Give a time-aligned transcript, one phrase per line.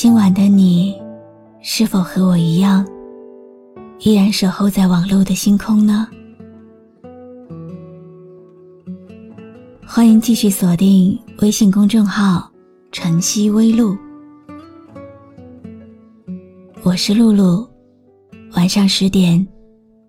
[0.00, 0.94] 今晚的你，
[1.60, 2.86] 是否和我一样，
[3.98, 6.06] 依然守候在网络的星空呢？
[9.84, 12.48] 欢迎继续锁定微信公众号
[12.92, 13.98] “晨曦微露”，
[16.84, 17.68] 我是露露。
[18.52, 19.44] 晚上十点，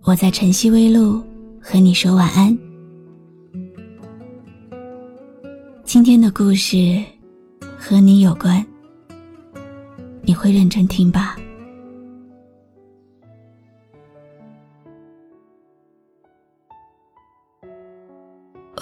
[0.04, 1.20] 我在晨曦微露
[1.60, 2.56] 和你说晚安。
[5.82, 7.02] 今天的故事
[7.76, 8.64] 和你有关。
[10.22, 11.36] 你会认真听吧？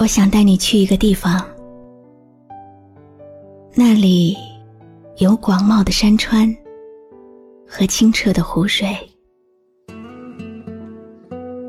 [0.01, 1.45] 我想带你去一个地方，
[3.75, 4.37] 那里
[5.17, 6.55] 有广袤的山川
[7.67, 8.97] 和清澈的湖水，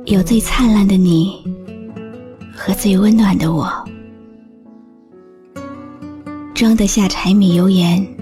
[0.05, 1.43] 有最灿烂的你
[2.55, 3.67] 和最温暖的我，
[6.53, 8.18] 装得下柴米油盐。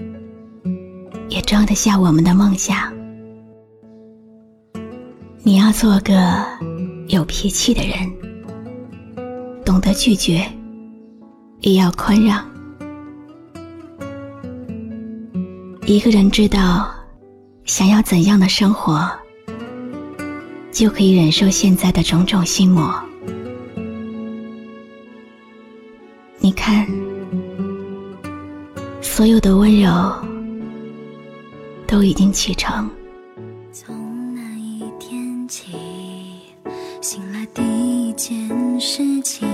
[1.28, 2.92] 也装得下我们的梦想。
[5.42, 6.44] 你要做个
[7.08, 8.10] 有脾气的人，
[9.64, 10.46] 懂得拒绝，
[11.60, 12.44] 也要宽让。
[15.86, 16.90] 一个人知道
[17.64, 19.10] 想要怎样的生活，
[20.70, 22.94] 就可以忍受现在的种种心魔。
[26.40, 26.86] 你看，
[29.00, 30.27] 所有的温柔。
[31.88, 32.88] 都已经启程。
[33.72, 35.72] 从那一天起，
[37.00, 39.48] 醒来第一件事情，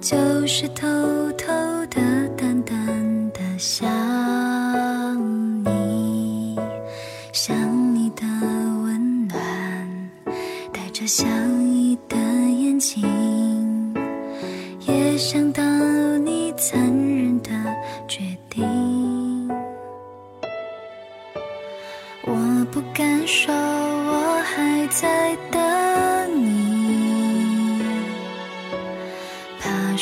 [0.00, 0.16] 就
[0.46, 0.88] 是偷
[1.32, 1.46] 偷
[1.90, 3.86] 的、淡淡的想
[5.62, 6.58] 你，
[7.34, 8.24] 想你的
[8.82, 9.38] 温暖，
[10.72, 11.26] 带着笑
[11.60, 13.94] 意的眼睛，
[14.88, 15.62] 也想到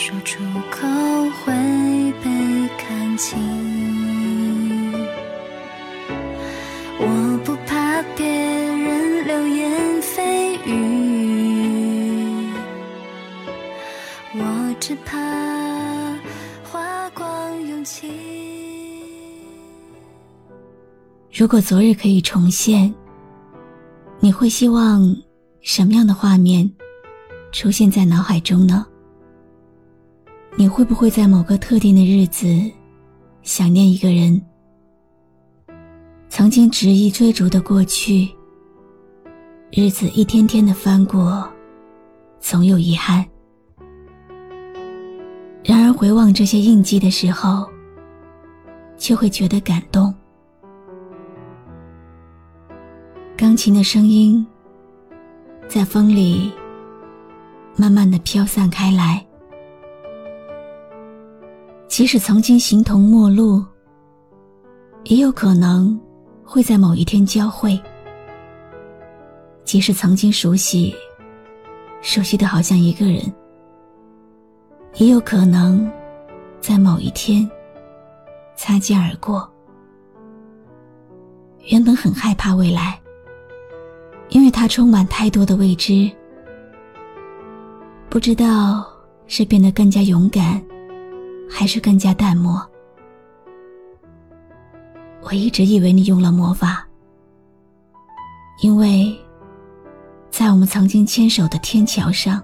[0.02, 0.88] 说出口
[1.44, 1.52] 会
[2.24, 2.30] 被
[2.78, 3.38] 看清。
[6.98, 12.50] 我不怕别人流言蜚语，
[14.32, 15.18] 我只怕
[16.64, 18.10] 花光勇气。
[21.30, 22.94] 如果昨日可以重现，
[24.18, 25.14] 你会希望
[25.60, 26.72] 什么样的画面
[27.52, 28.86] 出现在脑海中呢？
[30.60, 32.70] 你会不会在某个特定的日子
[33.40, 34.38] 想念一个人？
[36.28, 38.28] 曾经执意追逐的过去，
[39.70, 41.50] 日子一天天的翻过，
[42.40, 43.24] 总有遗憾。
[45.64, 47.66] 然而回望这些印记的时候，
[48.98, 50.14] 却会觉得感动。
[53.34, 54.46] 钢琴的声音
[55.68, 56.52] 在风里
[57.76, 59.26] 慢慢的飘散开来。
[61.90, 63.64] 即使曾经形同陌路，
[65.02, 66.00] 也有可能
[66.44, 67.78] 会在某一天交汇。
[69.64, 70.94] 即使曾经熟悉，
[72.00, 73.20] 熟悉的好像一个人，
[74.94, 75.90] 也有可能
[76.60, 77.50] 在某一天
[78.54, 79.50] 擦肩而过。
[81.70, 82.96] 原本很害怕未来。
[84.28, 86.08] 因为它充满太多的未知，
[88.08, 88.86] 不知道
[89.26, 90.62] 是变得更加勇敢，
[91.50, 92.64] 还是更加淡漠。
[95.22, 96.86] 我一直以为你用了魔法，
[98.62, 99.14] 因为，
[100.30, 102.42] 在我们曾经牵手的天桥上，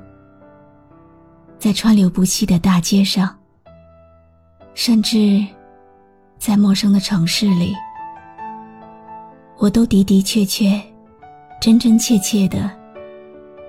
[1.58, 3.34] 在川流不息的大街上，
[4.74, 5.42] 甚至
[6.38, 7.74] 在陌生的城市里，
[9.56, 10.80] 我都的的确确。
[11.58, 12.70] 真真切切的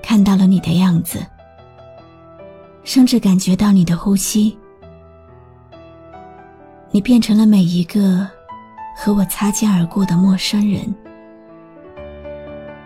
[0.04, 1.26] 看到了你的样子，
[2.84, 4.56] 甚至感觉到你的呼吸。
[6.90, 8.28] 你变成了每一个
[8.96, 10.82] 和我擦肩而过的陌生人。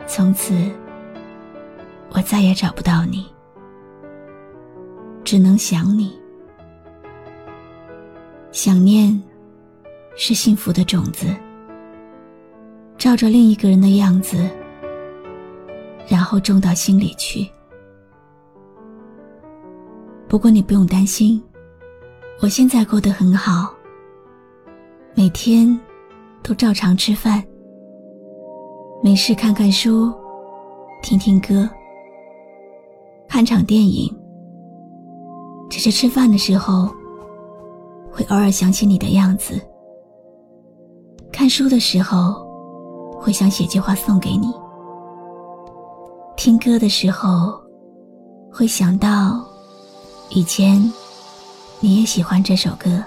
[0.08, 0.54] 从此，
[2.10, 3.26] 我再也找不到你，
[5.24, 6.20] 只能想你。
[8.52, 9.22] 想念，
[10.18, 11.28] 是幸福的种子，
[12.98, 14.50] 照着另一个人的样子，
[16.08, 17.50] 然后种到心里去。
[20.28, 21.42] 不过你不用担心，
[22.42, 23.74] 我现在过得很好，
[25.14, 25.78] 每天
[26.42, 27.44] 都照常吃饭，
[29.04, 30.10] 没事看看书，
[31.04, 31.70] 听听歌，
[33.28, 34.10] 看场电影。
[35.70, 36.90] 只是吃饭的时候，
[38.10, 39.56] 会偶尔想起你的样子；
[41.32, 42.48] 看书的时候，
[43.20, 44.48] 会想写句话送给你；
[46.38, 47.62] 听歌的时候，
[48.50, 49.46] 会想到
[50.30, 50.82] 以前
[51.82, 53.02] 你也喜欢这首歌；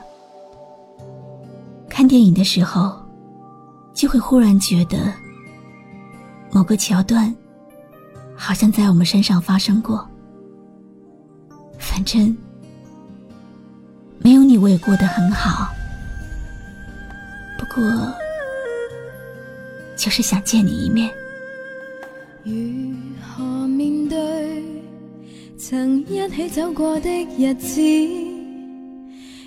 [2.04, 2.94] 看电影的时候，
[3.94, 5.10] 就会忽然觉得
[6.52, 7.34] 某个桥段
[8.36, 10.06] 好像在我们身上发生过。
[11.78, 12.36] 反正。
[14.18, 15.72] 没有你，我也过得很好。
[17.58, 17.82] 不过，
[19.96, 21.10] 就是想见你一面。
[22.42, 22.52] 如
[23.22, 24.62] 何面对
[25.56, 27.08] 曾一起走过的
[27.38, 27.80] 日子？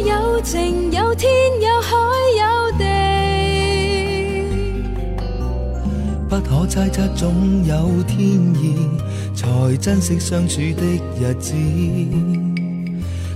[0.00, 1.30] 有情有天
[1.60, 1.96] 有海
[2.38, 2.42] 有
[2.78, 2.84] 地，
[6.28, 8.18] 不可猜测总有天
[8.54, 8.88] 意，
[9.34, 10.82] 才珍惜相处的
[11.18, 11.54] 日子。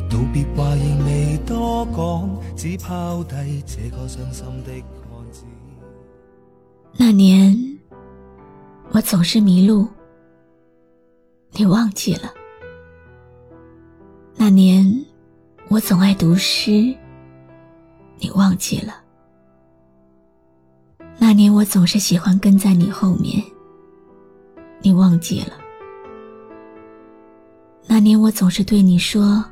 [0.09, 4.73] 道别话仍未多讲，只抛低这个伤心的
[5.11, 5.45] 汉子。
[6.97, 7.79] 那年，
[8.91, 9.89] 我总是迷路，
[11.53, 12.33] 你忘记了。
[14.37, 15.05] 那年，
[15.73, 16.95] 我总爱读诗，
[18.19, 18.93] 你忘记了。
[21.17, 23.43] 那年，我总是喜欢跟在你后面，
[24.83, 25.55] 你忘记了。
[27.87, 29.43] 那年，我总是对你说。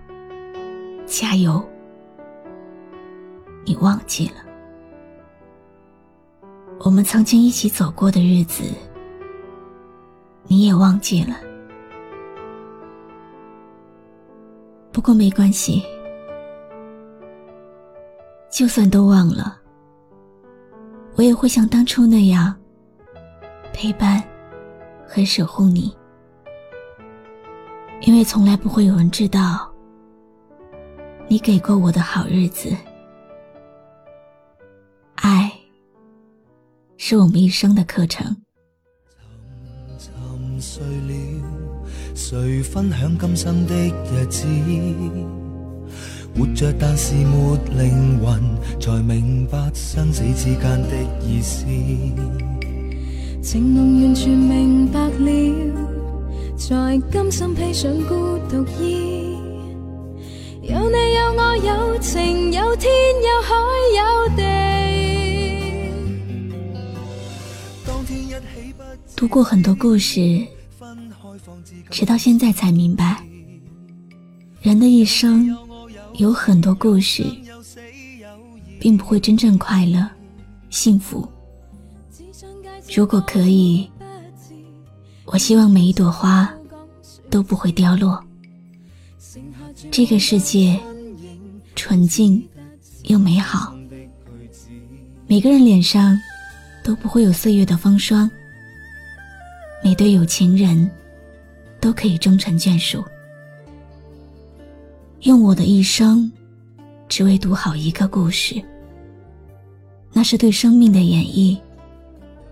[1.06, 1.66] 加油！
[3.64, 4.44] 你忘记了，
[6.80, 8.62] 我们曾经一起走过的日子，
[10.44, 11.34] 你也忘记了。
[14.92, 15.82] 不过没关系，
[18.50, 19.56] 就算都忘了，
[21.16, 22.54] 我也会像当初那样
[23.72, 24.22] 陪伴
[25.06, 25.96] 和守护你，
[28.02, 29.70] 因为从来不会有人知道。
[31.28, 32.76] 你给过我的好日子，
[35.14, 35.50] 爱
[36.96, 38.36] 是我们一生的课程。
[40.62, 41.42] 睡了，
[42.14, 44.46] 谁分享今生的日子？
[46.36, 48.40] 活着但是没灵魂，
[48.80, 50.96] 才明白生死之间的
[51.26, 51.64] 意思。
[53.42, 55.28] 情浓完全明白了，
[56.56, 59.36] 才甘心披上孤独衣。
[60.62, 62.90] 有你有我有情有天
[63.22, 63.54] 有海
[63.96, 64.42] 有地。
[69.16, 70.46] 读过很多故事，
[71.90, 73.22] 直到现在才明白，
[74.62, 75.54] 人的一生
[76.20, 77.24] 有很多故事，
[78.78, 80.06] 并不会真正快乐、
[80.68, 81.26] 幸福。
[82.94, 83.90] 如果可以，
[85.24, 86.52] 我希望每一朵花
[87.30, 88.22] 都不会凋落。
[89.90, 90.78] 这个世界
[91.74, 92.46] 纯净
[93.04, 93.74] 又美好，
[95.26, 96.20] 每个人脸上
[96.84, 98.30] 都不会有岁月的风霜，
[99.82, 100.90] 每对有情人
[101.80, 103.02] 都可以终成眷属。
[105.22, 106.32] 用我的一生，
[107.06, 108.62] 只为读好一个故事，
[110.14, 111.58] 那是对生命的演绎，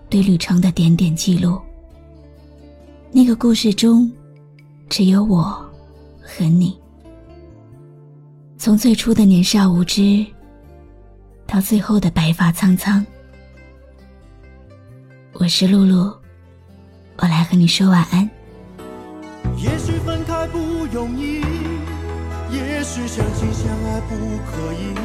[0.07, 1.59] 对旅程的点点记录。
[3.11, 4.11] 那个故事中，
[4.87, 5.43] 只有我
[6.21, 6.77] 和你。
[8.55, 10.23] 从最初的年少无知，
[11.47, 13.03] 到最后的白发苍苍，
[15.33, 16.13] 我是露露，
[17.17, 18.29] 我来和你说晚安。
[19.57, 20.59] 也许分开不
[20.93, 21.38] 容易，
[22.89, 24.15] 也许相亲相爱不
[24.49, 24.95] 可以，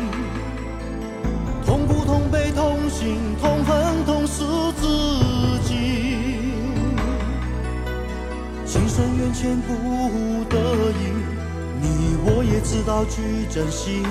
[1.66, 4.42] 痛苦痛悲痛心痛恨痛失
[4.80, 4.88] 自
[5.64, 6.38] 己，
[8.64, 10.58] 情深缘浅不得
[10.92, 11.12] 已。
[11.82, 14.02] 你我也知道去珍惜，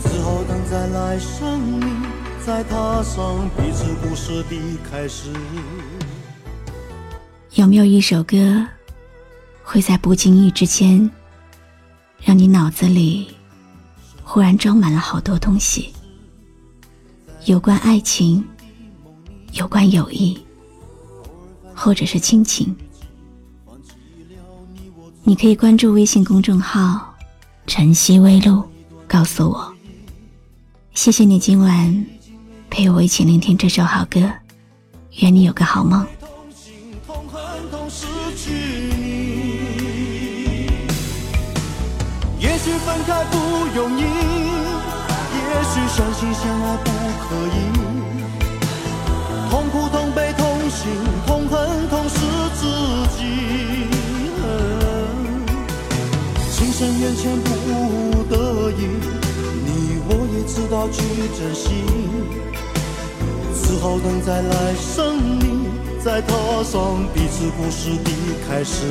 [0.00, 0.58] 只好等。
[0.64, 2.02] 再来生命，
[2.42, 4.56] 再踏上彼此故事的
[4.90, 5.28] 开始。
[7.52, 8.64] 有没有一首歌，
[9.62, 11.10] 会在不经意之间，
[12.20, 13.28] 让你脑子里
[14.22, 15.92] 忽然装满了好多东西？
[17.46, 18.44] 有关爱情，
[19.52, 20.38] 有关友谊，
[21.74, 22.74] 或者是亲情。
[25.22, 27.14] 你可以关注微信公众号
[27.66, 28.62] “晨曦微露”，
[29.08, 29.74] 告诉我。
[30.94, 32.06] 谢谢你今晚
[32.68, 34.30] 陪我一起聆听这首好歌，
[35.20, 36.06] 愿你有个好梦。
[42.40, 43.36] 也许分开不
[43.74, 46.90] 容易，也许相亲相爱不
[47.24, 47.56] 可以，
[49.50, 50.86] 痛苦痛悲痛心
[51.26, 52.16] 痛恨痛失
[52.54, 52.62] 自
[53.16, 53.20] 己，
[56.52, 58.86] 情深缘浅不得已，
[59.64, 60.96] 你我也知道去
[61.36, 61.66] 珍惜，
[63.52, 65.42] 此后等再来生里，
[66.04, 68.10] 再踏上彼此故事的
[68.48, 68.86] 开始。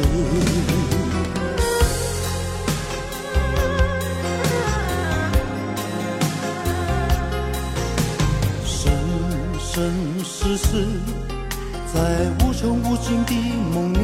[9.87, 10.85] 生世世，
[11.93, 11.97] 在
[12.43, 13.33] 无穷无尽的
[13.73, 13.97] 梦里，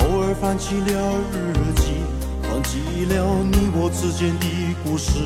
[0.00, 0.90] 偶尔翻起了
[1.30, 2.02] 日记，
[2.50, 3.14] 忘记了
[3.52, 4.46] 你我之间的
[4.82, 5.20] 故事，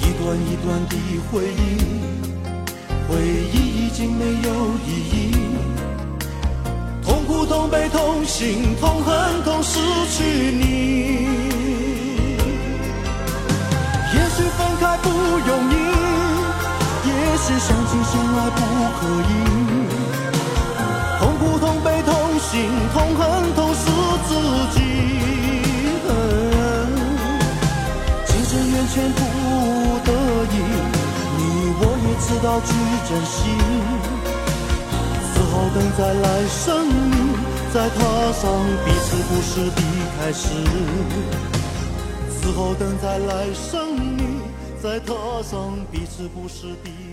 [0.00, 0.96] 一段一段的
[1.30, 1.78] 回忆，
[3.06, 3.14] 回
[3.52, 4.50] 忆已经没有
[4.84, 5.14] 意义，
[7.04, 9.78] 痛苦痛悲痛心痛恨痛失
[10.10, 10.64] 去你，
[14.12, 15.79] 也许分开不容易。
[17.50, 18.60] 是相亲相爱不
[18.96, 19.30] 可以，
[21.18, 23.20] 痛苦痛悲痛心痛恨
[23.56, 23.82] 同是
[24.28, 24.30] 自
[24.70, 24.78] 己，
[28.24, 29.18] 情深缘浅不
[30.06, 30.08] 得
[30.46, 30.54] 已，
[31.36, 31.40] 你
[31.80, 32.70] 我也知道去
[33.08, 33.36] 珍惜，
[35.26, 37.12] 死后等再来生里，
[37.74, 37.98] 再踏
[38.32, 38.46] 上
[38.84, 39.82] 彼此故事的
[40.16, 40.46] 开始，
[42.30, 44.20] 死后等再来生里。
[44.82, 47.09] 再踏上彼此故事的。